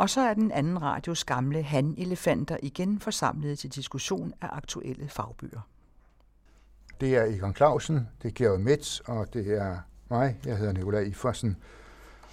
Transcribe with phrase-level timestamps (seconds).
[0.00, 5.60] Og så er den anden radios gamle han-elefanter igen forsamlet til diskussion af aktuelle fagbøger.
[7.00, 9.78] Det er Egon Clausen, det er Georg Metz, og det er
[10.10, 10.38] mig.
[10.46, 11.56] Jeg hedder Nikolaj Iforsen.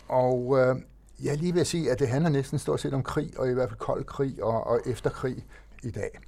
[0.08, 0.76] Og øh,
[1.24, 3.50] jeg er lige ved at sige, at det handler næsten stort set om krig, og
[3.50, 5.46] i hvert fald kold krig og, og efterkrig
[5.84, 6.20] i dag.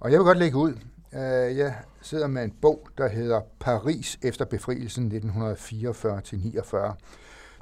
[0.00, 0.72] Og jeg vil godt lægge ud.
[1.12, 6.94] Øh, jeg sidder med en bog, der hedder Paris efter befrielsen 1944-49.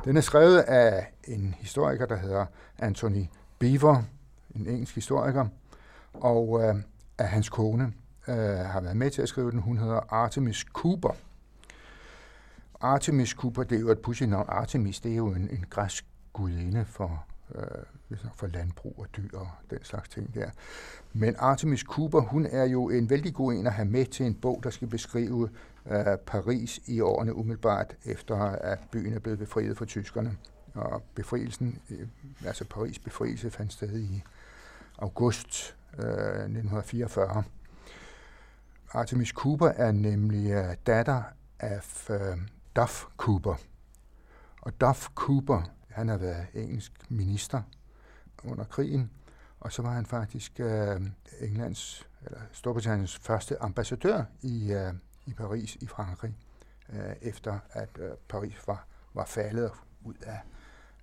[0.05, 2.47] Den er skrevet af en historiker, der hedder
[2.79, 3.25] Anthony
[3.59, 4.03] Beaver,
[4.57, 5.47] en engelsk historiker,
[6.15, 6.75] og øh,
[7.19, 7.93] af hans kone
[8.29, 9.59] øh, har været med til at skrive den.
[9.61, 11.17] Hun hedder Artemis Cooper.
[12.81, 14.47] Artemis Cooper, det er jo et pudsigt navn.
[14.49, 19.49] Artemis, det er jo en, en græsk gudinde for, øh, for landbrug og dyr og
[19.71, 20.51] den slags ting der.
[21.13, 24.35] Men Artemis Cooper, hun er jo en vældig god en at have med til en
[24.35, 25.49] bog, der skal beskrive
[25.91, 30.37] øh, Paris i årene umiddelbart efter, at byen er blevet befriet fra tyskerne.
[30.75, 32.09] Og befrielsen, øh,
[32.47, 34.23] altså Paris befrielse, fandt sted i
[34.99, 37.45] august øh, 1944.
[38.91, 41.23] Artemis Cooper er nemlig øh, datter
[41.59, 42.39] af øh,
[42.77, 43.55] Duff Cooper.
[44.61, 47.63] Og Duff Cooper, han har været engelsk minister
[48.45, 49.11] under krigen,
[49.61, 51.01] og så var han faktisk øh,
[51.41, 54.93] Englands, eller Storbritanniens første ambassadør i, øh,
[55.27, 56.35] i Paris i Frankrig,
[56.93, 59.71] øh, efter at øh, Paris var, var faldet
[60.05, 60.41] ud af,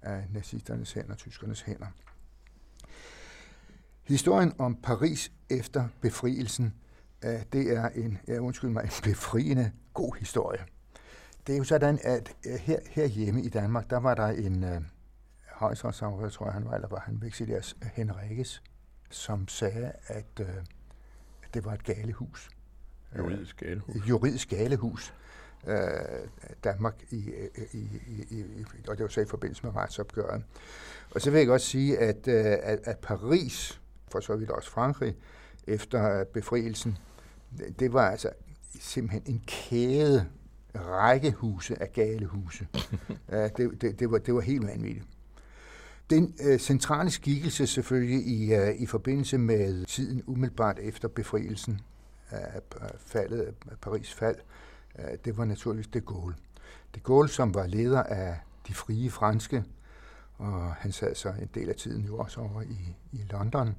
[0.02, 1.88] af nazisternes hænder, tyskernes hænder.
[4.04, 6.74] Historien om Paris efter befrielsen,
[7.24, 10.66] øh, det er en, ja, undskyld mig, en befriende god historie.
[11.48, 14.82] Det er jo sådan, at øh, her, herhjemme i Danmark, der var der en øh,
[15.52, 18.64] højstrætsafhør, tror jeg han var, eller var han veksiliers Henrikes,
[19.10, 20.48] som sagde, at, øh,
[21.44, 22.50] at det var et galehus.
[23.18, 24.10] Juridisk galehus.
[24.10, 25.14] Juridisk galehus.
[25.68, 25.78] Øh,
[26.64, 27.34] Danmark i,
[27.74, 27.80] i,
[28.30, 28.46] i, i,
[28.88, 30.44] og det var så i forbindelse med retsopgøret.
[31.12, 34.72] Og så vil jeg godt sige, at, øh, at, at Paris, for så vidt også
[34.72, 35.16] Frankrig,
[35.68, 36.98] efter befrielsen,
[37.80, 38.30] det var altså
[38.80, 40.26] simpelthen en kæde
[40.76, 42.68] rækkehuse af galehuse.
[43.58, 45.06] det, det, det, var, det var helt vanvittigt.
[46.10, 51.82] Den øh, centrale skikkelse selvfølgelig i, øh, i forbindelse med tiden umiddelbart efter befrielsen
[52.32, 52.62] af
[52.98, 54.38] faldet af Paris fald,
[55.00, 56.36] øh, det var naturligvis de Gaulle.
[56.96, 59.64] De Gaulle, som var leder af de frie franske,
[60.38, 63.76] og han sad så en del af tiden jo også over i, i London,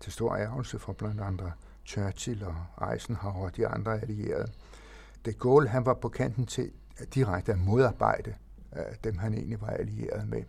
[0.00, 1.52] til stor ærgelse for blandt andre
[1.86, 4.52] Churchill og Eisenhower og de andre allierede.
[5.24, 6.70] De Gaulle, han var på kanten til
[7.14, 8.34] direkte at modarbejde
[8.76, 10.42] øh, dem, han egentlig var allieret med.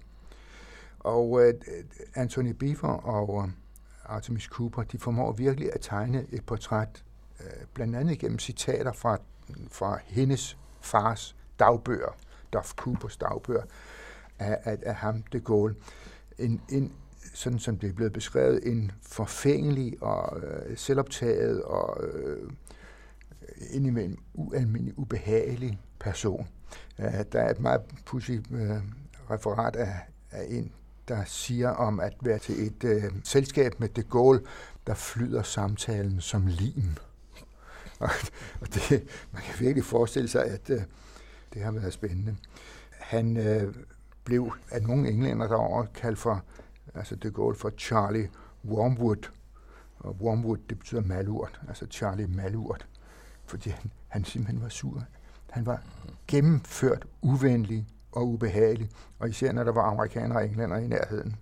[1.00, 1.54] Og øh,
[2.16, 3.54] Anthony Beaver og øh,
[4.06, 7.04] Artemis Cooper, de formår virkelig at tegne et portræt,
[7.42, 9.18] Øh, blandt andet gennem citater fra,
[9.72, 12.18] fra hendes fars dagbøger,
[12.54, 13.64] Duff Coopers dagbøger,
[14.40, 15.76] af, af, af ham, de Gaulle.
[16.38, 16.94] En, en,
[17.34, 22.52] sådan som det er blevet beskrevet, en forfængelig og øh, selvoptaget og øh,
[23.72, 26.48] indimellem ualmindelig ubehagelig person.
[27.00, 28.78] Uh, der er et meget pudsigt uh,
[29.32, 30.00] referat af,
[30.32, 30.72] af en
[31.08, 34.42] der siger om at være til et uh, selskab med de Gaulle,
[34.88, 36.96] der flyder samtalen som lim.
[38.00, 38.10] Og,
[38.62, 40.82] og det, man kan virkelig forestille sig, at øh,
[41.54, 42.36] det har været spændende.
[42.92, 43.74] Han øh,
[44.24, 46.44] blev af nogle englænder derovre kaldt for,
[46.96, 48.30] altså de Gaulle for Charlie
[48.66, 49.30] Wormwood.
[50.00, 52.88] Og Wormwood, det betyder malurt, altså Charlie Malurt,
[53.46, 55.04] fordi han, han simpelthen var sur.
[55.50, 55.82] Han var
[56.28, 58.90] gennemført uvenlig og ubehagelig,
[59.20, 61.36] og især når der var amerikanere og englænder i nærheden.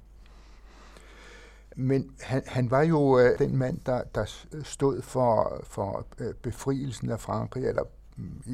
[1.80, 7.10] Men han, han var jo øh, den mand, der, der stod for, for øh, befrielsen
[7.10, 7.84] af Frankrig, eller
[8.48, 8.54] øh,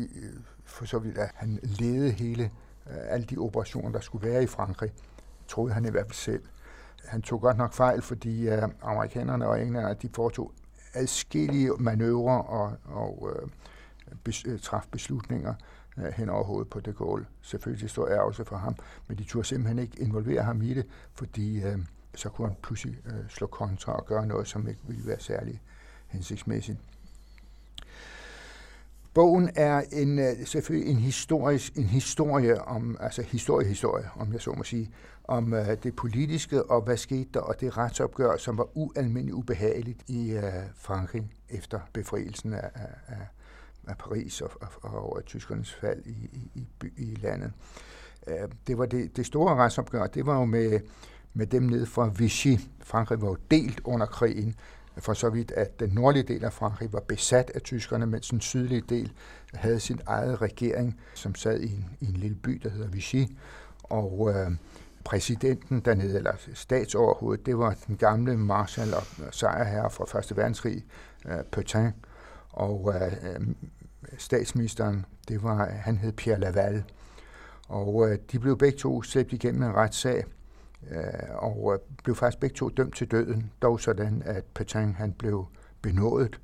[0.65, 2.43] for så vidt at han ledede hele
[2.89, 4.91] øh, alle de operationer, der skulle være i Frankrig,
[5.47, 6.43] troede han i hvert fald selv.
[7.05, 10.51] Han tog godt nok fejl, fordi øh, amerikanerne og englænderne, de foretog
[10.93, 13.49] adskillige manøvrer og, og øh,
[14.23, 15.53] bes, øh, traf beslutninger,
[15.97, 17.25] øh, hen over hovedet på de Gaulle.
[17.41, 18.75] Selvfølgelig står ærgelse for ham,
[19.07, 21.79] men de turde simpelthen ikke involvere ham i det, fordi øh,
[22.15, 25.61] så kunne han pludselig øh, slå kontra og gøre noget, som ikke ville være særlig
[26.07, 26.77] hensigtsmæssigt.
[29.13, 34.51] Bogen er en, øh, selvfølgelig en, historisk, en historie om, altså historiehistorie, om jeg så
[34.51, 34.91] må sige,
[35.23, 40.03] om øh, det politiske og hvad skete der, og det retsopgør, som var ualmindeligt ubehageligt
[40.07, 42.69] i øh, Frankrig efter befrielsen af,
[43.07, 43.27] af,
[43.87, 47.51] af Paris og, og, og over tyskernes fald i, i, i, i landet.
[48.27, 50.79] Øh, det var det, det store retsopgør, det var jo med,
[51.33, 52.59] med dem ned fra Vichy.
[52.83, 54.55] Frankrig var jo delt under krigen,
[54.97, 58.41] for så vidt, at den nordlige del af Frankrig var besat af tyskerne, mens den
[58.41, 59.11] sydlige del
[59.53, 63.25] havde sin egen regering, som sad i en, i en lille by, der hedder Vichy.
[63.83, 64.51] Og øh,
[65.03, 70.85] præsidenten dernede, eller statsoverhovedet, det var den gamle marshal og sejrherre fra Første Verdenskrig,
[71.25, 71.91] øh, Petain,
[72.49, 73.47] og øh,
[74.17, 76.83] statsministeren, det var, han hed Pierre Laval.
[77.67, 80.23] Og øh, de blev begge to slæbt igennem en retssag,
[80.91, 85.13] Øh, og øh, blev faktisk begge to dømt til døden, dog sådan, at Petain han
[85.13, 85.47] blev
[85.81, 86.39] benådet,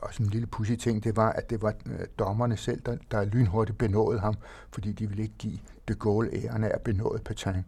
[0.00, 2.96] og sådan en lille pussy ting, det var, at det var øh, dommerne selv, der,
[3.10, 4.34] der lynhurtigt benådede ham,
[4.70, 7.64] fordi de ville ikke give de Gaulle æren af at benåde Petain,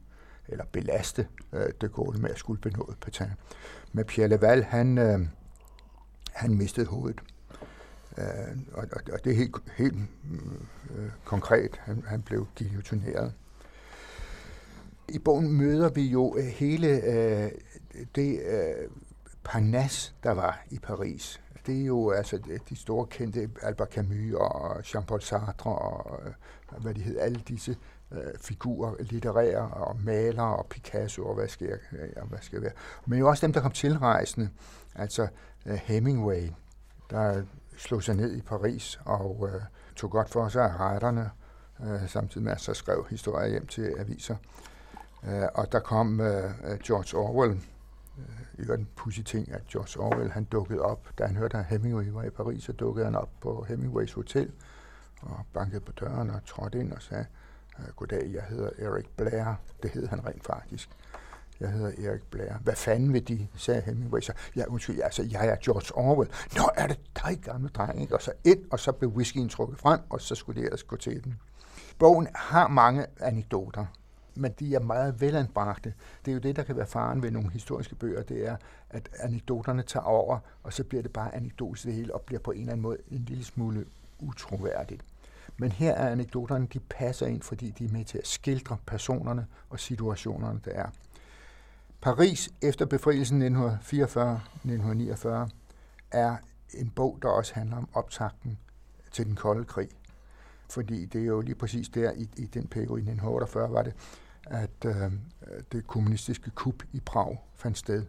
[0.48, 3.32] eller belaste øh, de Gaulle med at skulle benåde Petain.
[3.92, 5.20] Men Pierre Laval, han, øh,
[6.32, 7.20] han mistede hovedet.
[8.18, 8.24] Øh,
[8.72, 9.96] og, og, og det er helt, helt
[10.96, 11.76] øh, konkret.
[11.80, 13.32] Han, han blev guillotineret.
[15.08, 17.50] I bogen møder vi jo øh, hele øh,
[18.14, 18.90] det øh,
[19.44, 22.38] parnas, der var i Paris det er jo altså
[22.68, 27.76] de store kendte Albert Camus og Jean-Paul Sartre og øh, hvad de hedder, alle disse
[28.12, 32.62] øh, figurer, litterære og malere og Picasso og hvad skal, jeg, øh, hvad skal jeg
[32.62, 32.72] være.
[33.06, 34.48] Men jo også dem, der kom tilrejsende,
[34.94, 35.28] altså
[35.66, 36.48] øh, Hemingway,
[37.10, 37.42] der
[37.76, 39.60] slog sig ned i Paris og øh,
[39.96, 41.30] tog godt for sig af retterne,
[41.84, 44.36] øh, samtidig med at så skrev historier hjem til aviser.
[45.26, 46.26] Uh, og der kom uh,
[46.84, 47.60] George Orwell,
[48.58, 52.08] i en pussy ting, at George Orwell han dukkede op, da han hørte, at Hemingway
[52.08, 54.52] var i Paris, så dukkede han op på Hemingways hotel
[55.20, 57.26] og bankede på døren og trådte ind og sagde,
[57.96, 59.54] goddag, jeg hedder Eric Blair.
[59.82, 60.90] Det hed han rent faktisk.
[61.60, 62.52] Jeg hedder Erik Blair.
[62.62, 64.20] Hvad fanden vil de, sagde Hemingway.
[64.20, 66.30] Så, ja, undskyld, altså, jeg er George Orwell.
[66.56, 68.14] Nå, er det dig, gamle dreng, ikke?
[68.14, 70.96] Og så ind, og så blev whiskyen trukket frem, og så skulle det ellers gå
[70.96, 71.40] til den.
[71.98, 73.86] Bogen har mange anekdoter
[74.36, 75.94] men de er meget velanbragte.
[76.24, 78.56] Det er jo det, der kan være faren ved nogle historiske bøger, det er,
[78.90, 82.50] at anekdoterne tager over, og så bliver det bare anekdotisk det hele, og bliver på
[82.50, 83.86] en eller anden måde en lille smule
[84.18, 85.04] utroværdigt.
[85.56, 89.46] Men her er anekdoterne, de passer ind, fordi de er med til at skildre personerne
[89.70, 90.88] og situationerne, der er.
[92.00, 95.28] Paris efter befrielsen 1944-1949
[96.10, 96.36] er
[96.74, 98.58] en bog, der også handler om optakten
[99.12, 99.88] til den kolde krig.
[100.68, 103.94] Fordi det er jo lige præcis der i, i den periode i 1948 var det,
[104.46, 105.12] at øh,
[105.72, 108.06] det kommunistiske kup i Prag fandt sted.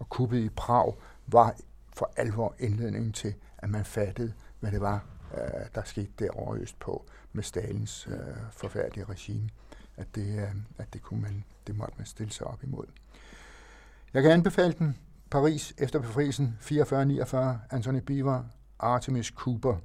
[0.00, 0.94] Og kuppet i Prag
[1.26, 1.54] var
[1.92, 5.04] for alvor indledningen til, at man fattede, hvad det var,
[5.34, 8.16] øh, der skete derovre øst på med Stalins øh,
[8.50, 9.48] forfærdelige regime.
[9.96, 12.86] At det, øh, at det, kunne man, det måtte man stille sig op imod.
[14.14, 14.98] Jeg kan anbefale den.
[15.30, 17.36] Paris efter befrielsen 44-49,
[17.70, 18.44] Anthony Beaver,
[18.78, 19.76] Artemis Cooper.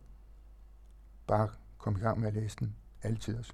[1.27, 2.75] Bare kom i gang med at læse den.
[3.03, 3.53] Altid også.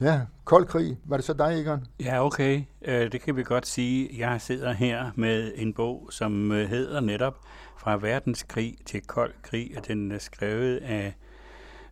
[0.00, 0.98] Ja, kold krig.
[1.04, 1.86] Var det så dig, Egon?
[2.00, 2.62] Ja, okay.
[2.82, 4.10] Øh, det kan vi godt sige.
[4.18, 7.38] Jeg sidder her med en bog, som øh, hedder netop
[7.76, 11.14] Fra verdenskrig til kold krig, og den er skrevet af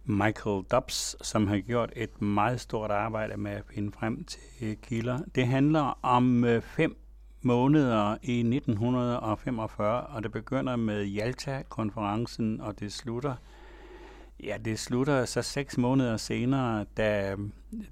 [0.05, 4.77] Michael Dobbs, som har gjort et meget stort arbejde med at finde frem til øh,
[4.83, 5.19] kilder.
[5.35, 6.97] Det handler om fem
[7.43, 13.35] måneder i 1945, og det begynder med Jalta-konferencen, og det slutter
[14.43, 17.37] Ja, det slutter så seks måneder senere, da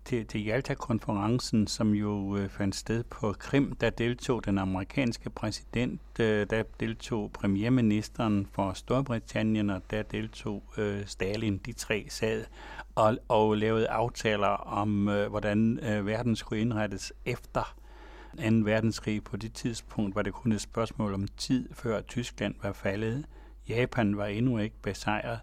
[0.04, 6.00] til, til Jalta-konferencen, som jo øh, fandt sted på Krim, der deltog den amerikanske præsident,
[6.20, 11.58] øh, der deltog premierministeren for Storbritannien, og der deltog øh, Stalin.
[11.58, 12.44] De tre sad
[12.94, 17.76] og, og lavede aftaler om, øh, hvordan øh, verden skulle indrettes efter
[18.36, 18.42] 2.
[18.64, 19.24] verdenskrig.
[19.24, 23.24] På det tidspunkt var det kun et spørgsmål om tid, før Tyskland var faldet.
[23.68, 25.38] Japan var endnu ikke besejret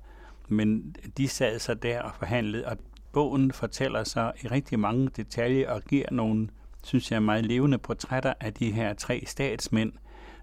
[0.52, 2.78] men de sad så der og forhandlede, og
[3.12, 6.50] bogen fortæller så i rigtig mange detaljer og giver nogle,
[6.84, 9.94] synes jeg, meget levende portrætter af de her tre statsmænd,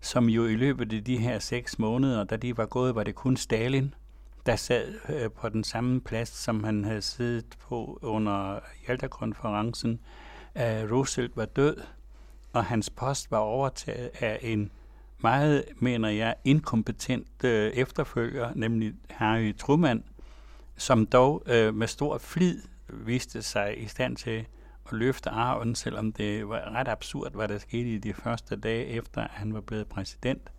[0.01, 3.15] som jo i løbet af de her seks måneder, da de var gået, var det
[3.15, 3.95] kun Stalin,
[4.47, 10.01] der sad øh, på den samme plads, som han havde siddet på under Jalta-konferencen.
[10.57, 11.77] Øh, Roosevelt var død,
[12.53, 14.71] og hans post var overtaget af en
[15.19, 20.05] meget, mener jeg, inkompetent øh, efterfølger, nemlig Harry Truman,
[20.77, 24.47] som dog øh, med stor flid viste sig i stand til
[24.87, 28.87] at løfte arven, selvom det var ret absurd, hvad der skete i de første dage
[28.87, 30.51] efter, at han var blevet præsident.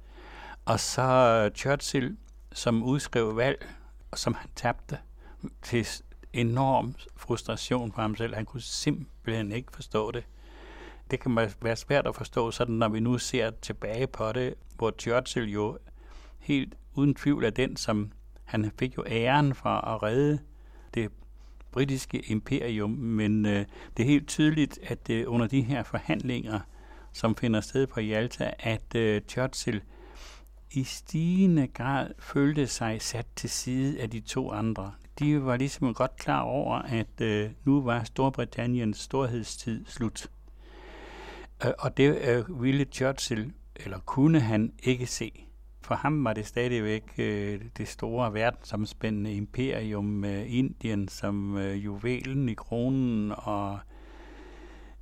[0.65, 2.17] Og så øh, Churchill,
[2.53, 3.67] som udskrev valg,
[4.11, 4.97] og som han tabte
[5.61, 5.87] til
[6.33, 8.35] enorm frustration for ham selv.
[8.35, 10.23] Han kunne simpelthen ikke forstå det
[11.11, 14.93] det kan være svært at forstå, sådan når vi nu ser tilbage på det, hvor
[14.99, 15.77] Churchill jo
[16.39, 18.11] helt uden tvivl er den, som
[18.43, 20.39] han fik jo æren for at redde
[20.93, 21.11] det
[21.71, 23.65] britiske imperium, men øh,
[23.97, 26.59] det er helt tydeligt, at øh, under de her forhandlinger,
[27.13, 29.81] som finder sted på Jalta, at øh, Churchill
[30.71, 34.91] i stigende grad følte sig sat til side af de to andre.
[35.19, 40.29] de var ligesom godt klar over, at øh, nu var Storbritanniens storhedstid slut.
[41.65, 45.43] Øh, og det øh, ville Churchill, eller kunne han ikke se.
[45.81, 52.49] For ham var det stadigvæk øh, det store verdensomspændende imperium med Indien som øh, juvelen
[52.49, 53.33] i kronen.
[53.37, 53.79] Og,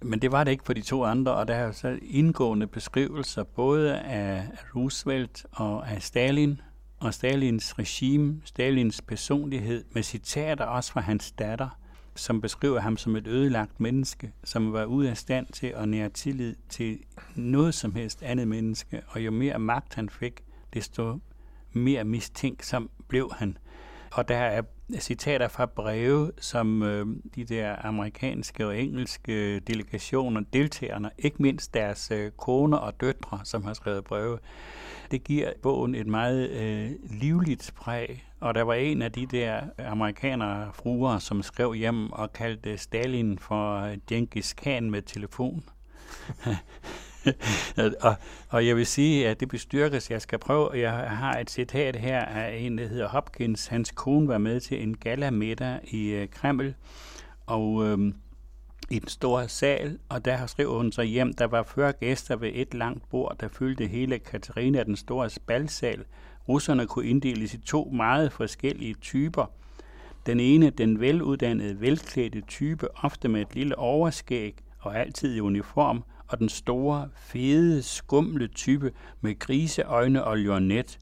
[0.02, 3.44] men det var det ikke for de to andre, og der er så indgående beskrivelser
[3.44, 6.62] både af Roosevelt og af Stalin,
[7.00, 11.80] og Stalins regime, Stalins personlighed, med citater også fra hans datter,
[12.16, 16.10] som beskriver ham som et ødelagt menneske, som var ude af stand til at nære
[16.10, 17.00] tillid til
[17.36, 20.44] noget som helst andet menneske, og jo mere magt han fik,
[20.74, 21.20] desto
[21.74, 23.58] mere mistænksom blev han.
[24.12, 24.62] Og der er
[25.00, 32.12] citater fra breve, som øh, de der amerikanske og engelske delegationer, deltagerne, ikke mindst deres
[32.12, 34.40] øh, koner og døtre, som har skrevet breve,
[35.12, 38.24] det giver bogen et meget øh, livligt præg.
[38.46, 43.40] Og der var en af de der amerikanere fruer, som skrev hjem og kaldte Stalin
[43.40, 45.64] for øh, Genghis Khan med telefon.
[48.02, 48.16] og,
[48.50, 50.12] og jeg vil sige, at det bestyrkes.
[50.12, 53.68] Jeg skal prøve, jeg har et citat her af en, der hedder Hopkins.
[53.68, 56.74] Hans kone var med til en galamiddag i øh, Kreml,
[57.46, 58.14] og øh,
[58.90, 62.52] i den store sal, og der skrev hun så hjem, der var 40 gæster ved
[62.54, 66.06] et langt bord, der fyldte hele Katarina den store spalsal.
[66.50, 69.46] Russerne kunne inddeles i to meget forskellige typer.
[70.26, 76.04] Den ene, den veluddannede, velklædte type, ofte med et lille overskæg og altid i uniform,
[76.28, 81.00] og den store, fede, skumle type med griseøjne og lornet.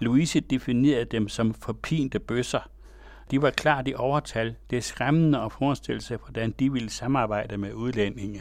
[0.00, 2.70] Louise definerede dem som forpinte bøsser.
[3.30, 4.54] De var klart i overtal.
[4.70, 8.40] Det er skræmmende at forestille sig, hvordan de ville samarbejde med udlændinge.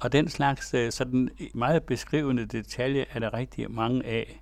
[0.00, 4.41] Og den slags øh, sådan meget beskrivende detalje er der rigtig mange af.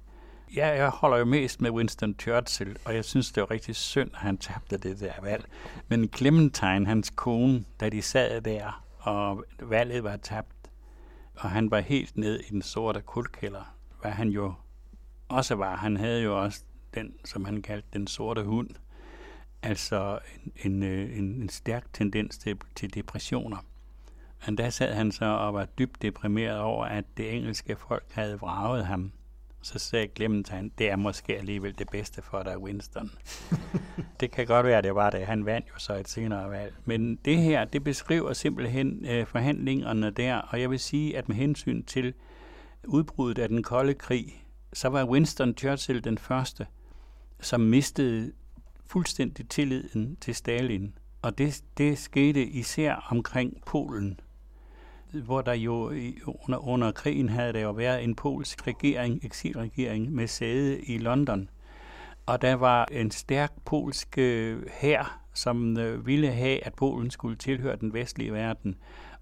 [0.57, 4.11] Ja, jeg holder jo mest med Winston Churchill, og jeg synes, det var rigtig synd,
[4.13, 5.45] at han tabte det der valg.
[5.89, 10.71] Men Clementine, hans kone, da de sad der, og valget var tabt,
[11.35, 14.55] og han var helt ned i den sorte kuldkælder, hvad han jo
[15.29, 15.77] også var.
[15.77, 16.61] Han havde jo også
[16.95, 18.71] den, som han kaldte den sorte hund,
[19.63, 23.59] altså en, en, øh, en, en stærk tendens til, til depressioner.
[24.47, 28.41] Men der sad han så og var dybt deprimeret over, at det engelske folk havde
[28.41, 29.13] vraget ham.
[29.63, 33.11] Så sagde Clementine, det er måske alligevel det bedste for dig, Winston.
[34.21, 35.27] det kan godt være, det var det.
[35.27, 36.75] Han vandt jo så et senere valg.
[36.85, 41.37] Men det her, det beskriver simpelthen øh, forhandlingerne der, og jeg vil sige, at med
[41.37, 42.15] hensyn til
[42.85, 46.67] udbruddet af den kolde krig, så var Winston Churchill den første,
[47.41, 48.33] som mistede
[48.87, 50.95] fuldstændig tilliden til Stalin.
[51.23, 54.21] Og det, det skete især omkring Polen,
[55.13, 55.93] hvor der jo
[56.27, 61.51] under, under krigen havde der jo været en polsk regering, eksilregering med sæde i London.
[62.27, 67.37] Og der var en stærk polsk øh, hær, som øh, ville have, at Polen skulle
[67.37, 68.77] tilhøre den vestlige verden.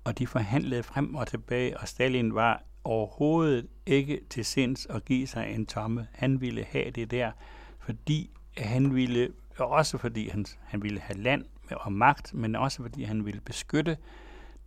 [0.04, 5.26] Og de forhandlede frem og tilbage, og Stalin var overhovedet ikke til sinds at give
[5.26, 6.06] sig en tomme.
[6.12, 7.30] Han ville have det der,
[7.78, 9.28] fordi han ville
[9.58, 13.96] også fordi han, han ville have land og magt, men også fordi han ville beskytte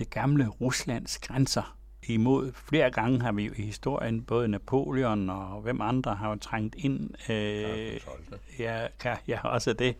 [0.01, 1.77] det gamle Ruslands grænser
[2.08, 2.51] imod.
[2.53, 6.75] Flere gange har vi jo i historien, både Napoleon og hvem andre har jo trængt
[6.77, 7.10] ind.
[7.29, 8.00] Øh,
[8.60, 8.88] ja,
[9.27, 9.96] ja, også det.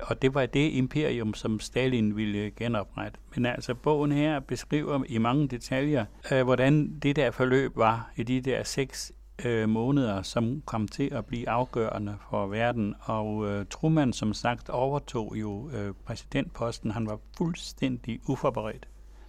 [0.00, 3.18] Og det var det imperium, som Stalin ville genoprette.
[3.34, 8.22] Men altså, bogen her beskriver i mange detaljer, øh, hvordan det der forløb var i
[8.22, 9.12] de der seks
[9.44, 12.94] øh, måneder, som kom til at blive afgørende for verden.
[13.00, 16.90] Og øh, Truman, som sagt, overtog jo øh, præsidentposten.
[16.90, 18.88] Han var fuldstændig uforberedt,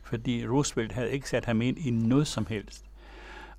[0.09, 2.85] fordi Roosevelt havde ikke sat ham ind i noget som helst.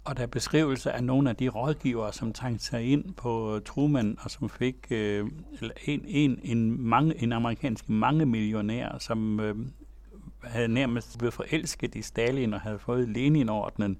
[0.04, 3.62] Og der er beskrivelser af nogle af de rådgivere, som trængte sig ind på øh,
[3.62, 5.26] Truman, og som fik øh,
[5.84, 9.56] en, en, en, mange, en amerikansk mange millionær, som øh,
[10.44, 13.98] havde nærmest blevet forelsket i Stalin og havde fået Lenin-ordenen,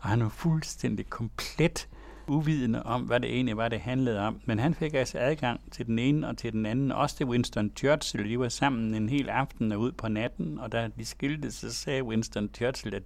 [0.00, 1.88] og han var fuldstændig komplet
[2.30, 4.40] uvidende om, hvad det egentlig var, det handlede om.
[4.44, 6.92] Men han fik altså adgang til den ene og til den anden.
[6.92, 8.30] Også til Winston Churchill.
[8.30, 11.74] De var sammen en hel aften og ud på natten, og da de skilte, så
[11.74, 13.02] sagde Winston Churchill, at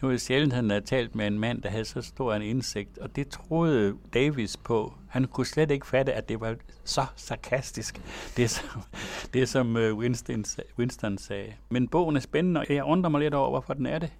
[0.00, 2.98] det var sjældent, han havde talt med en mand, der havde så stor en indsigt.
[2.98, 4.94] Og det troede Davis på.
[5.08, 8.00] Han kunne slet ikke fatte, at det var så sarkastisk,
[8.36, 8.82] det som,
[9.34, 10.44] det som øh, Winston,
[10.78, 11.52] Winston sagde.
[11.70, 14.12] Men bogen er spændende, og jeg undrer mig lidt over, hvorfor den er det.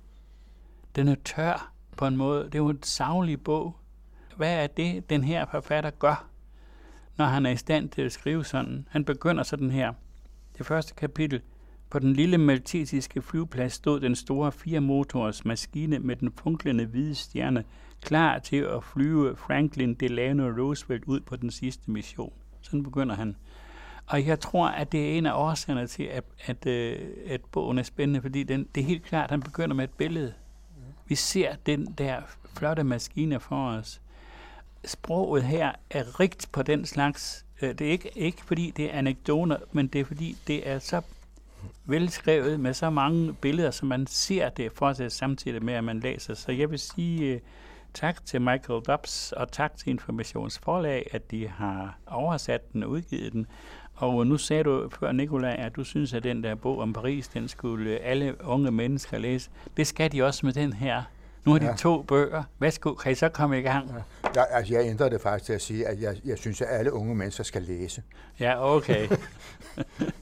[0.96, 2.44] Den er tør på en måde.
[2.44, 3.76] Det er jo en savlig bog,
[4.36, 6.28] hvad er det, den her forfatter gør,
[7.16, 8.88] når han er i stand til at skrive sådan?
[8.90, 9.92] Han begynder sådan her.
[10.58, 11.40] Det første kapitel.
[11.90, 17.64] På den lille maltesiske flyveplads stod den store fire-motors maskine med den funklende hvide stjerne,
[18.02, 22.32] klar til at flyve Franklin Delano Roosevelt ud på den sidste mission.
[22.60, 23.36] Sådan begynder han.
[24.06, 27.78] Og jeg tror, at det er en af årsagerne til, at, at, øh, at bogen
[27.78, 30.34] er spændende, fordi den, det er helt klart, at han begynder med et billede.
[31.06, 32.20] Vi ser den der
[32.56, 34.00] flotte maskine for os.
[34.86, 37.44] Sproget her er rigt på den slags.
[37.62, 40.78] Øh, det er ikke, ikke fordi det er anekdoter, men det er fordi det er
[40.78, 41.00] så
[41.84, 46.00] velskrevet med så mange billeder, som man ser det for sig samtidig med, at man
[46.00, 46.34] læser.
[46.34, 47.40] Så jeg vil sige øh,
[47.94, 53.32] tak til Michael Dobbs og tak til Informationsforlag, at de har oversat den og udgivet
[53.32, 53.46] den.
[53.94, 57.28] Og nu sagde du før, Nikola, at du synes, at den der bog om Paris,
[57.28, 59.50] den skulle alle unge mennesker læse.
[59.76, 61.02] Det skal de også med den her.
[61.46, 61.74] Nu har de ja.
[61.76, 62.42] to bøger.
[62.58, 63.88] Værsgo, kan I så komme i gang?
[63.88, 64.30] Ja.
[64.34, 66.92] Jeg, altså, jeg ændrede det faktisk til at sige, at jeg, jeg synes, at alle
[66.92, 68.02] unge mennesker skal læse.
[68.40, 69.08] Ja, okay.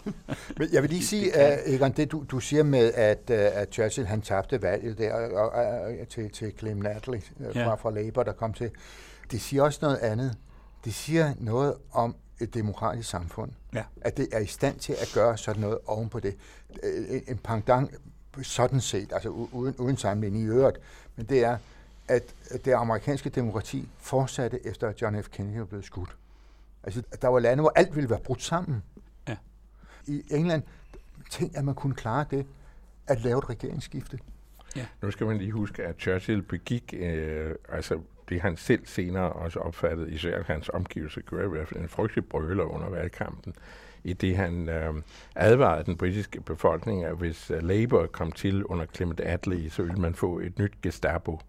[0.58, 3.68] Men jeg vil lige sige, uh, Egon, det du, du siger med, at, uh, at
[3.72, 7.66] Churchill han tabte valget der og, og, og, til, til Clem Attlee uh, ja.
[7.66, 8.70] fra, fra Labour, der kom til.
[9.30, 10.36] Det siger også noget andet.
[10.84, 13.50] Det siger noget om et demokratisk samfund.
[13.74, 13.82] Ja.
[14.00, 16.36] At det er i stand til at gøre sådan noget oven på det.
[17.08, 17.90] En, en pendant
[18.42, 20.78] sådan set, altså uden, uden sammenligning i øvrigt,
[21.16, 21.58] men det er,
[22.08, 25.28] at det amerikanske demokrati fortsatte efter, at John F.
[25.28, 26.16] Kennedy var blevet skudt.
[26.82, 28.82] Altså, der var lande, hvor alt ville være brudt sammen.
[29.28, 29.36] Ja.
[30.06, 30.62] I England,
[31.30, 32.46] tænk, at man kunne klare det,
[33.06, 34.18] at lave et regeringsskifte.
[34.76, 34.86] Ja.
[35.02, 39.58] Nu skal man lige huske, at Churchill begik, øh, altså det han selv senere også
[39.58, 43.54] opfattede, især hans omgivelser, gjorde i hvert fald en frygtelig brøler under valgkampen
[44.04, 44.94] i det han øh,
[45.34, 50.00] advarede den britiske befolkning, at hvis øh, Labour kom til under Clement Attlee, så ville
[50.00, 51.40] man få et nyt Gestapo.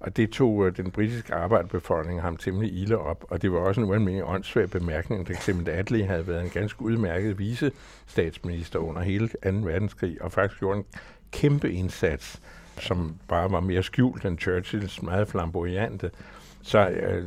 [0.00, 3.80] Og det tog øh, den britiske arbejderbefolkning ham temmelig ilde op, og det var også
[3.80, 7.72] en ualmindelig åndssvær bemærkning, da Clement Attlee havde været en ganske udmærket vice
[8.06, 9.34] statsminister under hele 2.
[9.42, 10.84] verdenskrig, og faktisk gjorde en
[11.32, 12.40] kæmpe indsats,
[12.78, 16.10] som bare var mere skjult end Churchills meget flamboyante.
[16.66, 17.24] Så øh,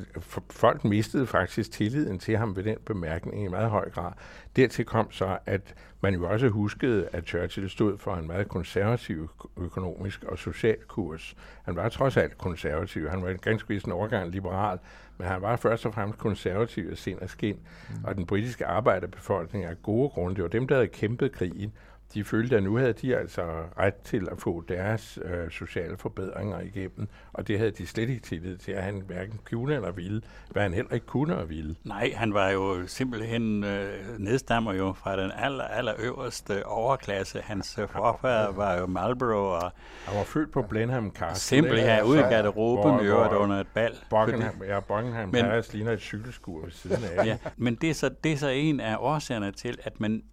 [0.49, 4.11] folk mistede faktisk tilliden til ham ved den bemærkning i meget høj grad.
[4.55, 9.29] Dertil kom så, at man jo også huskede, at Churchill stod for en meget konservativ
[9.57, 11.35] økonomisk og social kurs.
[11.63, 13.09] Han var trods alt konservativ.
[13.09, 14.79] Han var en ganske vist en overgang liberal,
[15.17, 17.59] men han var først og fremmest konservativ af sind og skin.
[17.89, 18.03] Mm.
[18.03, 20.35] Og den britiske arbejderbefolkning er gode grunde.
[20.35, 21.73] Det var dem, der havde kæmpet krigen
[22.13, 23.41] de følte, at nu havde de altså
[23.79, 28.21] ret til at få deres øh, sociale forbedringer igennem, og det havde de slet ikke
[28.21, 31.75] tillid til, at han hverken kunne eller ville, hvad han heller ikke kunne og ville.
[31.83, 37.41] Nej, han var jo simpelthen øh, nedstammer jo fra den aller, aller øverste overklasse.
[37.41, 39.63] Hans øh, forfader var jo Marlborough.
[39.63, 39.71] Og
[40.05, 41.57] han var født på Blenheim Castle.
[41.57, 43.95] Simpelthen ude i garderoben i øvrigt under et bal.
[44.09, 47.25] Buckingham, ja, Buckingham men, Palace ligner et cykelskur ved siden af.
[47.25, 50.23] ja, men det er, så, det er så en af årsagerne til, at man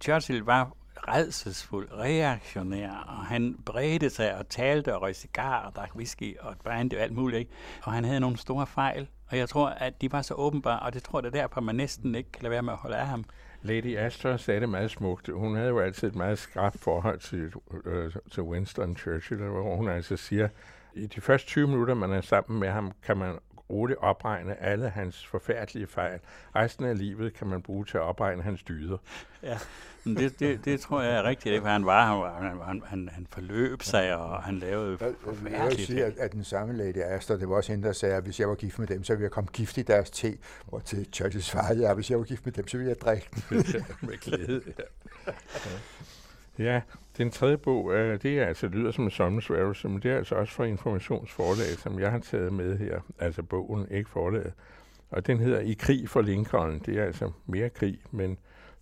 [0.00, 0.76] Churchill var
[1.08, 6.54] redselsfuld, reaktionær, og han bredte sig og talte og røg cigar og drak whisky og
[6.64, 7.38] brandy og alt muligt.
[7.38, 7.50] Ikke?
[7.82, 10.94] Og han havde nogle store fejl, og jeg tror, at de var så åbenbare, og
[10.94, 12.96] det tror jeg, det er derfor, man næsten ikke kan lade være med at holde
[12.96, 13.24] af ham.
[13.62, 15.28] Lady Astor sagde det meget smukt.
[15.28, 17.52] Hun havde jo altid et meget skrabt forhold til,
[17.84, 20.48] øh, til Winston Churchill, hvor hun altså siger,
[20.94, 23.38] i de første 20 minutter, man er sammen med ham, kan man
[23.70, 26.20] roligt opregne alle hans forfærdelige fejl.
[26.56, 28.98] Resten af livet kan man bruge til at opregne hans dyder.
[29.42, 29.58] Ja,
[30.04, 33.08] men det, det, det tror jeg er rigtigt, for han var, han, var, han, han,
[33.12, 35.52] han forløb sig, og han lavede forfærdeligt.
[35.52, 38.14] Jeg vil sige, at, at den samme Lady Astor, det var også hende, der sagde,
[38.14, 40.38] at hvis jeg var gift med dem, så ville jeg komme gift i deres te,
[40.68, 43.28] hvor til Churchills far, ja, hvis jeg var gift med dem, så ville jeg drikke
[43.50, 43.56] den.
[44.08, 45.32] med glæde, ja.
[46.58, 46.80] Ja,
[47.18, 50.34] den tredje bog, øh, det er altså lyder som en sommersværgelse, men det er altså
[50.34, 53.00] også fra Informationsforlag, som jeg har taget med her.
[53.18, 54.52] Altså bogen, ikke forlaget.
[55.10, 56.78] Og den hedder I krig for Lincoln.
[56.86, 58.38] Det er altså mere krig, men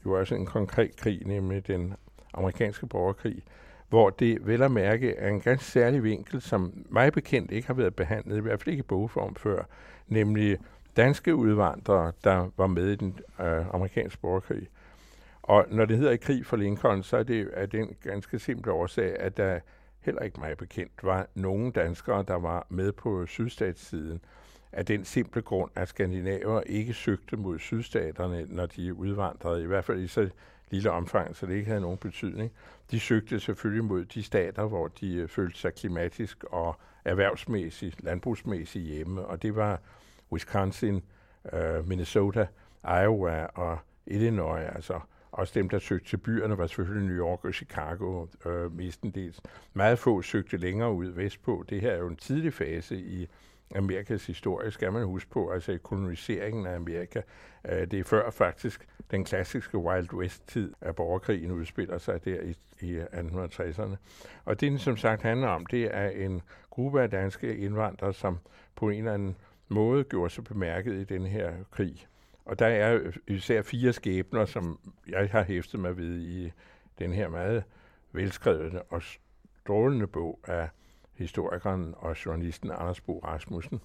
[0.07, 1.95] jo også en konkret krig, nemlig den
[2.35, 3.43] amerikanske borgerkrig,
[3.89, 7.75] hvor det vel at mærke er en ganske særlig vinkel, som mig bekendt ikke har
[7.75, 9.63] været behandlet, i hvert fald ikke i bogform før,
[10.09, 10.59] nemlig
[10.97, 14.69] danske udvandrere, der var med i den øh, amerikanske borgerkrig.
[15.45, 18.73] Og når det hedder i krig for Lincoln, så er det af den ganske simple
[18.73, 19.61] årsag, at der
[20.01, 24.21] heller ikke mig bekendt var nogen danskere, der var med på sydstatssiden.
[24.73, 29.85] Af den simple grund, at skandinaver ikke søgte mod sydstaterne, når de udvandrede, i hvert
[29.85, 30.31] fald i så
[30.71, 32.53] lille omfang, så det ikke havde nogen betydning.
[32.91, 38.85] De søgte selvfølgelig mod de stater, hvor de øh, følte sig klimatisk og erhvervsmæssigt, landbrugsmæssigt
[38.85, 39.81] hjemme, og det var
[40.33, 41.03] Wisconsin,
[41.53, 42.47] øh, Minnesota,
[42.85, 45.01] Iowa og Illinois, altså
[45.35, 49.41] også dem, der søgte til byerne, var selvfølgelig New York og Chicago øh, mestendels.
[49.73, 51.65] Meget få søgte længere ud vestpå.
[51.69, 53.29] Det her er jo en tidlig fase i
[53.75, 57.21] Amerikas historie, skal man huske på, altså i koloniseringen af Amerika.
[57.65, 62.57] Øh, det er før faktisk den klassiske Wild West-tid, at borgerkrigen udspiller sig der i,
[62.81, 63.97] i 1860'erne.
[64.45, 68.39] Og det, den som sagt handler om, det er en gruppe af danske indvandrere, som
[68.77, 69.37] på en eller anden
[69.69, 72.07] måde gjorde sig bemærket i den her krig
[72.45, 76.53] og der er især fire skæbner, som jeg har hæftet mig ved i
[76.99, 77.65] den her meget
[78.13, 79.03] velskrevne og
[79.63, 80.69] strålende bog af
[81.15, 83.81] historikeren og journalisten Anders Bo Rasmussen.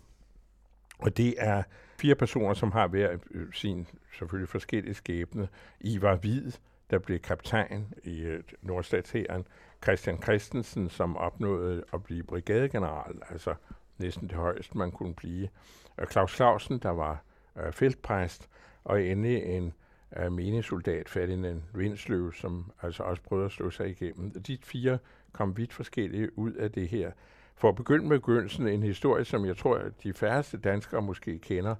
[0.99, 1.63] Og det er
[1.99, 5.47] fire personer, som har hver øh, sin selvfølgelig forskellige skæbne.
[5.79, 6.51] Ivar Hvid,
[6.89, 9.47] der blev kaptajn i øh, Nordstatshæren.
[9.83, 13.55] Christian Christensen, som opnåede at blive brigadegeneral, altså
[13.97, 15.49] næsten det højeste, man kunne blive.
[15.97, 17.23] Og Claus Clausen, der var
[17.65, 18.49] øh, feltpræst,
[18.83, 19.73] og endelig en
[20.17, 24.31] øh, menesoldat, Ferdinand Vindsløv, som altså også prøvede at slå sig igennem.
[24.31, 24.97] De fire
[25.31, 27.11] kom vidt forskellige ud af det her.
[27.55, 31.39] For at begynde med begyndelsen, en historie, som jeg tror, at de færreste danskere måske
[31.39, 31.75] kender.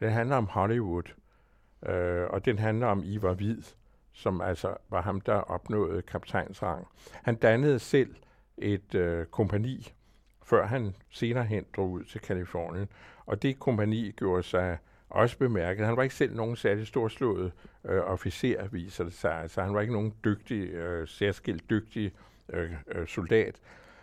[0.00, 1.14] Den handler om Hollywood,
[1.86, 3.62] øh, og den handler om Ivar Hvid,
[4.12, 6.86] som altså var ham, der opnåede kaptajnsrang.
[7.12, 8.14] Han dannede selv
[8.58, 9.92] et øh, kompani,
[10.44, 12.88] før han senere hen drog ud til Kalifornien.
[13.26, 14.78] Og det kompani gjorde sig
[15.10, 15.86] også bemærket.
[15.86, 17.52] Han var ikke selv nogen særlig storslået
[17.84, 19.32] øh, officer, viser det sig.
[19.32, 22.12] Altså, han var ikke nogen dygtig, øh, særskilt dygtig
[22.48, 23.60] øh, øh, soldat.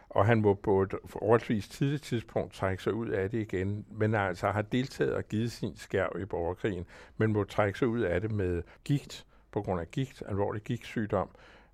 [0.10, 4.16] Og han må på et overtvis tidligt tidspunkt trække sig ud af det igen, men
[4.16, 6.86] altså har deltaget og givet sin skærv i borgerkrigen,
[7.18, 11.30] men må trække sig ud af det med gigt, på grund af gigt, alvorlig gigtsygdom,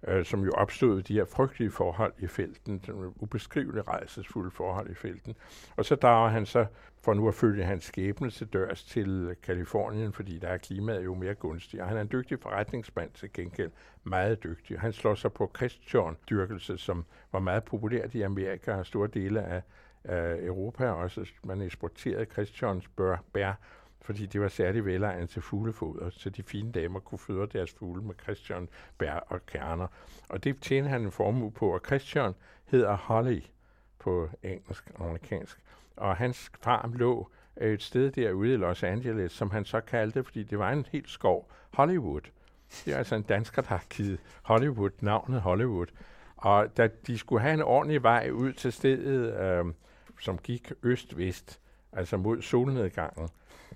[0.08, 4.94] øh, som jo opstod de her frygtelige forhold i felten, den ubeskrivelige rejsesfulde forhold i
[4.94, 5.36] felten.
[5.76, 6.66] Og så drager han så,
[7.02, 11.14] for nu at følge hans skæbne til dørs til Kalifornien, fordi der er klimaet jo
[11.16, 11.82] mere gunstigt.
[11.82, 13.72] Og han er en dygtig forretningsmand til gengæld,
[14.04, 14.80] meget dygtig.
[14.80, 19.62] Han slår sig på Christian-dyrkelse, som var meget populært i Amerika og store dele af,
[20.04, 21.26] af Europa også.
[21.44, 23.54] Man eksporterede Christians bær, bær
[24.04, 28.02] fordi det var særlig velegnet til fuglefoder, så de fine damer kunne føde deres fugle
[28.02, 29.88] med Christian bær og kerner.
[30.30, 32.34] Og det tjente han en formue på, og Christian
[32.66, 33.42] hedder Holly
[34.00, 35.60] på engelsk og amerikansk.
[35.96, 40.24] Og hans farm lå øh, et sted derude i Los Angeles, som han så kaldte,
[40.24, 42.22] fordi det var en helt skov, Hollywood.
[42.86, 45.88] Det er altså en dansker, der har givet Hollywood navnet Hollywood.
[46.38, 49.66] Og da de skulle have en ordentlig vej ud til stedet, øh,
[50.20, 51.60] som gik øst-vest,
[51.92, 53.30] altså mod solnedgangen,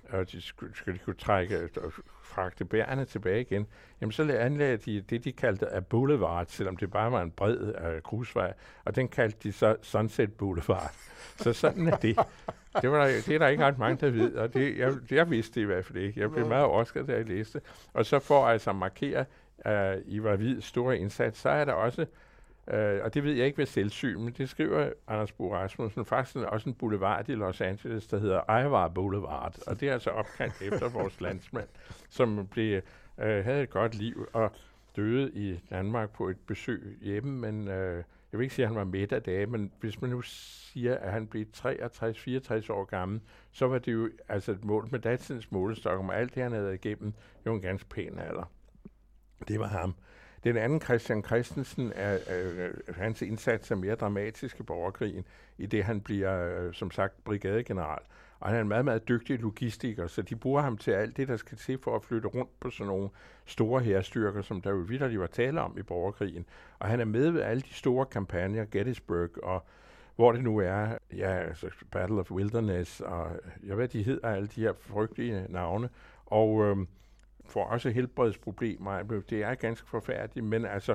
[0.08, 1.92] og de skulle, skulle de kunne trække og
[2.22, 3.66] fragte bærene tilbage igen,
[4.00, 7.58] jamen så anlagde de det, de kaldte a boulevard, selvom det bare var en bred
[7.58, 8.52] uh, grusvej,
[8.84, 10.94] og den kaldte de så Sunset Boulevard.
[11.42, 12.18] så sådan er det.
[12.82, 15.30] Det, var der, det er der ikke ret mange, der ved, og det, jeg, jeg
[15.30, 16.20] vidste det i hvert fald ikke.
[16.20, 17.60] Jeg blev meget overrasket, da jeg læste.
[17.92, 19.24] Og så for at altså markere
[19.66, 22.06] uh, Ivar Hvids store indsats, så er der også
[22.72, 26.36] Uh, og det ved jeg ikke ved selvsyn, men det skriver Anders Bo Rasmussen faktisk
[26.36, 29.54] også en boulevard i Los Angeles, der hedder Ivar Boulevard.
[29.66, 31.68] Og det er altså opkaldt efter vores landsmand,
[32.08, 32.82] som blev,
[33.16, 34.52] uh, havde et godt liv og
[34.96, 38.76] døde i Danmark på et besøg hjemme, men uh, jeg vil ikke sige, at han
[38.76, 43.20] var midt af dage, men hvis man nu siger, at han blev 63-64 år gammel,
[43.52, 46.74] så var det jo altså et mål med datidens målestok, om alt det, han havde
[46.74, 47.12] igennem,
[47.46, 48.52] jo en ganske pæn alder.
[49.48, 49.94] Det var ham.
[50.44, 55.24] Den anden, Christian Christensen, er, øh, hans indsats er mere dramatisk i borgerkrigen,
[55.58, 58.02] i det han bliver, øh, som sagt, brigadegeneral.
[58.40, 61.28] Og han er en meget, meget dygtig logistiker, så de bruger ham til alt det,
[61.28, 63.08] der skal til for at flytte rundt på sådan nogle
[63.46, 66.46] store herrestyrker, som der jo vidderligt var tale om i borgerkrigen.
[66.78, 69.64] Og han er med ved alle de store kampagner, Gettysburg og
[70.16, 74.28] hvor det nu er, ja, altså Battle of Wilderness, og øh, jeg ved, de hedder
[74.28, 75.88] alle de her frygtelige navne.
[76.26, 76.76] Og øh,
[77.48, 78.90] får også helbredsproblemer.
[78.90, 80.94] Altså, det er ganske forfærdeligt, men altså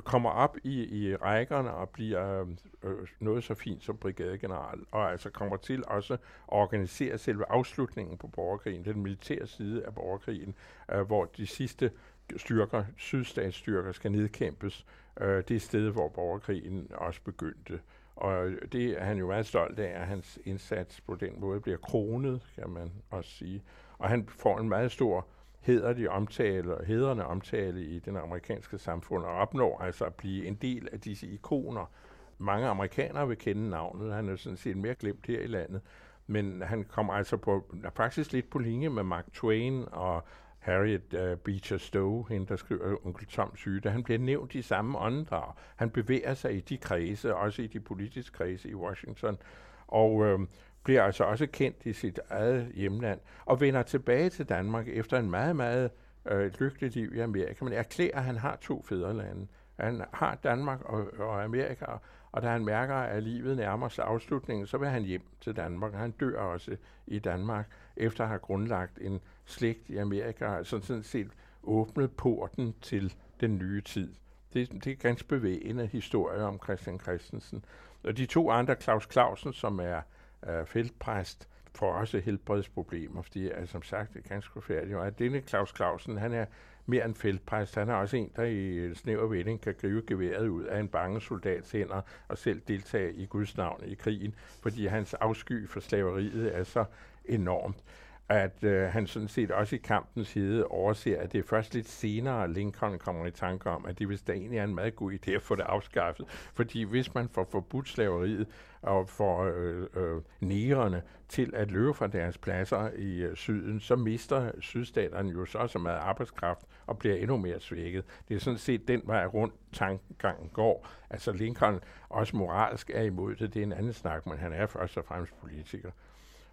[0.00, 2.48] kommer op i, i rækkerne og bliver øh,
[2.82, 8.18] øh, noget så fint som brigadegeneral, og altså kommer til også at organisere selve afslutningen
[8.18, 10.54] på borgerkrigen, den militære side af borgerkrigen,
[10.92, 11.90] øh, hvor de sidste
[12.36, 14.86] styrker, sydstatsstyrker, skal nedkæmpes.
[15.20, 17.80] Øh, det sted, hvor borgerkrigen også begyndte.
[18.16, 21.78] Og det er han jo meget stolt af, at hans indsats på den måde bliver
[21.78, 23.62] kronet, kan man også sige.
[23.98, 25.26] Og han får en meget stor
[25.62, 30.54] hederlig omtale, og hederne omtale i den amerikanske samfund, og opnår altså at blive en
[30.54, 31.90] del af disse ikoner.
[32.38, 35.80] Mange amerikanere vil kende navnet, han er sådan set mere glemt her i landet,
[36.26, 40.24] men han kommer altså på, faktisk lidt på linje med Mark Twain og
[40.58, 44.98] Harriet uh, Beecher Stowe, hende der skriver Onkel Tom syge, han bliver nævnt i samme
[44.98, 45.54] åndedrag.
[45.76, 49.38] Han bevæger sig i de kredse, også i de politiske kredse i Washington,
[49.86, 50.38] og øh,
[50.84, 55.30] bliver altså også kendt i sit eget hjemland, og vender tilbage til Danmark efter en
[55.30, 55.90] meget, meget
[56.26, 59.46] øh, lykkelig liv i Amerika, men erklærer, at han har to fædrelande.
[59.80, 61.84] Han har Danmark og, og Amerika,
[62.32, 65.94] og da han mærker, at livet nærmer sig afslutningen, så vil han hjem til Danmark.
[65.94, 67.66] Han dør også i Danmark,
[67.96, 71.30] efter at have grundlagt en slægt i Amerika, altså sådan set
[71.62, 74.14] åbnet porten til den nye tid.
[74.52, 77.64] Det, det er ganske bevægende historie om Christian Christensen.
[78.04, 80.00] Og de to andre, Claus Clausen, som er
[80.48, 84.96] øh, feltpræst, får også helbredsproblemer, fordi er som sagt er ganske færdig.
[84.96, 86.46] Og at denne Claus Clausen, han er
[86.86, 87.74] mere end feltpræst.
[87.74, 91.20] Han er også en, der i snæver vending kan gribe geværet ud af en bange
[91.20, 96.56] soldats hænder og selv deltage i Guds navn i krigen, fordi hans afsky for slaveriet
[96.56, 96.84] er så
[97.24, 97.84] enormt
[98.32, 101.88] at øh, han sådan set også i kampens hede overser, at det er først lidt
[101.88, 105.12] senere, Lincoln kommer i tanke om, at det vist da egentlig er en meget god
[105.12, 106.26] idé at få det afskaffet.
[106.54, 108.46] Fordi hvis man får forbudt slaveriet
[108.82, 113.96] og får øh, øh, nærerne til at løbe fra deres pladser i øh, syden, så
[113.96, 118.04] mister sydstaterne jo så så meget arbejdskraft og bliver endnu mere svækket.
[118.28, 120.88] Det er sådan set den vej rundt tankegangen går.
[121.10, 124.66] Altså Lincoln også moralsk er imod det, det er en anden snak, men han er
[124.66, 125.90] først og fremmest politiker.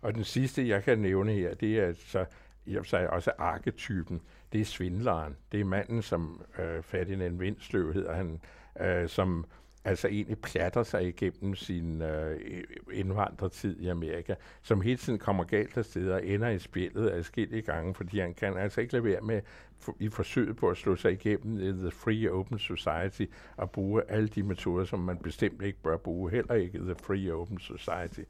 [0.01, 2.25] Og den sidste, jeg kan nævne her, det er så
[2.65, 4.21] i og for sig også arketypen.
[4.53, 5.37] Det er svindleren.
[5.51, 8.41] Det er manden, som øh, Ferdinand Vindsløv hedder han,
[8.81, 9.45] øh, som
[9.85, 15.77] altså egentlig platter sig igennem sin øh, indvandrertid i Amerika, som hele tiden kommer galt
[15.77, 19.21] af steder og ender i spillet adskillige gange, fordi han kan altså ikke lade være
[19.21, 19.41] med
[19.77, 23.25] for, i forsøget på at slå sig igennem i The Free Open Society
[23.57, 26.95] og bruge alle de metoder, som man bestemt ikke bør bruge, heller ikke i The
[26.95, 28.21] Free Open Society.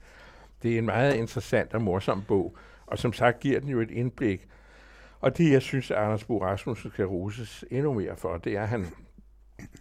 [0.63, 3.91] Det er en meget interessant og morsom bog, og som sagt giver den jo et
[3.91, 4.47] indblik.
[5.19, 8.63] Og det, jeg synes, at Anders Bo Rasmussen skal roses endnu mere for, det er,
[8.63, 8.85] at han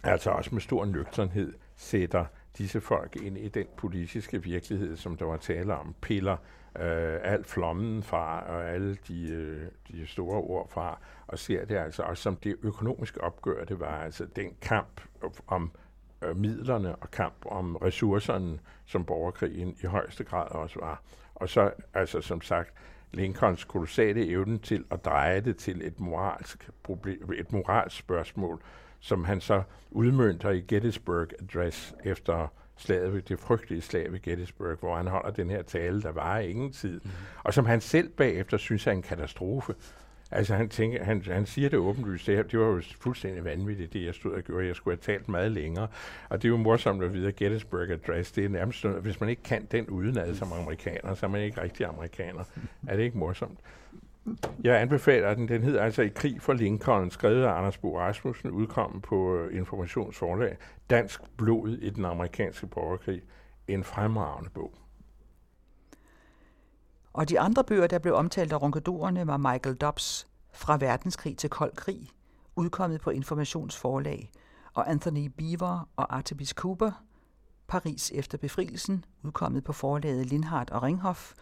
[0.03, 2.25] altså også med stor nøgternhed sætter
[2.57, 6.37] disse folk ind i den politiske virkelighed, som der var tale om, piller
[6.79, 11.75] øh, alt flommen fra og alle de, øh, de store ord fra, og ser det
[11.75, 15.01] altså også som det økonomiske opgør, det var altså den kamp
[15.47, 15.71] om
[16.21, 21.01] øh, midlerne og kamp om ressourcerne, som borgerkrigen i højeste grad også var.
[21.35, 22.73] Og så, altså som sagt,
[23.11, 28.61] Lincolns kolossale evne til at dreje det til et moralsk, problem, et moralsk spørgsmål,
[28.99, 34.77] som han så udmønter i Gettysburg Address efter slaget ved det frygtelige slag ved Gettysburg,
[34.79, 37.09] hvor han holder den her tale, der var ingen tid, mm.
[37.43, 39.75] og som han selv bagefter synes er en katastrofe.
[40.31, 44.05] Altså han, tænker, han, han siger det åbenlyst, det, det var jo fuldstændig vanvittigt, det
[44.05, 44.67] jeg stod og gjorde.
[44.67, 45.87] Jeg skulle have talt meget længere.
[46.29, 49.19] Og det er jo morsomt at vide, at Gettysburg Address, det er nærmest sådan, hvis
[49.19, 52.43] man ikke kan den udenad som amerikaner, så er man ikke rigtig amerikaner.
[52.87, 53.59] Er det ikke morsomt?
[54.63, 55.47] Jeg anbefaler den.
[55.47, 59.57] Den hedder altså I krig for Lincoln, skrevet af Anders Bo Rasmussen, udkom på øh,
[59.57, 60.57] Informationsforlag.
[60.89, 63.21] Dansk blod i den amerikanske borgerkrig.
[63.67, 64.73] En fremragende bog.
[67.19, 71.49] Og de andre bøger, der blev omtalt af ronkadorerne, var Michael Dobbs Fra verdenskrig til
[71.49, 72.09] kold krig,
[72.55, 74.31] udkommet på Informationsforlag,
[74.73, 76.91] og Anthony Beaver og Artemis Cooper,
[77.67, 81.33] Paris efter befrielsen, udkommet på forlaget Lindhardt og Ringhof,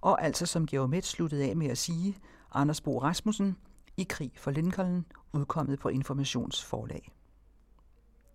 [0.00, 2.16] og altså som Georg sluttede af med at sige,
[2.54, 3.56] Anders Bo Rasmussen,
[3.96, 7.15] I krig for Lincoln, udkommet på Informationsforlag.